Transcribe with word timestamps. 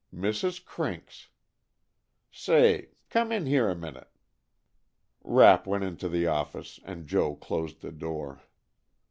Mrs. 0.11 0.65
Crink's! 0.65 1.29
Say, 2.31 2.89
come 3.11 3.31
in 3.31 3.45
here 3.45 3.69
a 3.69 3.75
minute." 3.75 4.07
Rapp 5.23 5.67
went 5.67 5.83
into 5.83 6.09
the 6.09 6.25
office 6.25 6.79
and 6.83 7.05
Joe 7.05 7.35
closed 7.35 7.81
the 7.83 7.91
door. 7.91 8.41